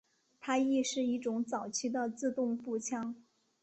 [0.39, 3.13] 它亦是一种早期的自动步枪。